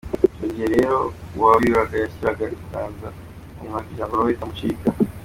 [0.35, 0.97] Icyo gihe rero
[1.35, 3.07] uwayuraga yashyiraga ikiganza
[3.55, 4.87] ku munwa kugirango roho itamucika.